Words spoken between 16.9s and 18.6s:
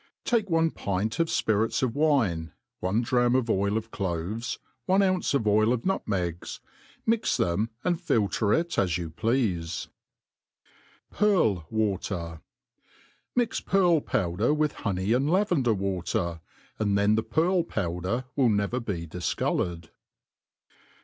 theii the pearl powder will